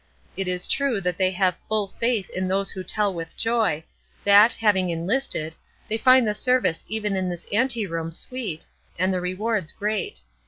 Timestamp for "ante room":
7.51-8.11